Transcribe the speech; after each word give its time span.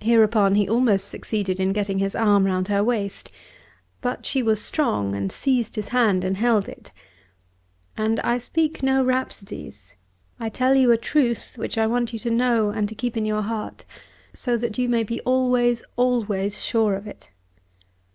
Hereupon 0.00 0.54
he 0.54 0.66
almost 0.66 1.06
succeeded 1.06 1.60
in 1.60 1.74
getting 1.74 1.98
his 1.98 2.14
arm 2.14 2.46
round 2.46 2.68
her 2.68 2.82
waist. 2.82 3.30
But 4.00 4.24
she 4.24 4.42
was 4.42 4.58
strong, 4.58 5.14
and 5.14 5.30
seized 5.30 5.76
his 5.76 5.88
hand 5.88 6.24
and 6.24 6.38
held 6.38 6.66
it. 6.66 6.92
"And 7.94 8.20
I 8.20 8.38
speak 8.38 8.82
no 8.82 9.04
rhapsodies. 9.04 9.92
I 10.40 10.48
tell 10.48 10.74
you 10.74 10.92
a 10.92 10.96
truth 10.96 11.56
which 11.56 11.76
I 11.76 11.86
want 11.86 12.14
you 12.14 12.18
to 12.20 12.30
know 12.30 12.70
and 12.70 12.88
to 12.88 12.94
keep 12.94 13.18
in 13.18 13.26
your 13.26 13.42
heart, 13.42 13.84
so 14.32 14.56
that 14.56 14.78
you 14.78 14.88
may 14.88 15.02
be 15.04 15.20
always, 15.26 15.82
always 15.94 16.64
sure 16.64 16.94
of 16.94 17.06
it." 17.06 17.28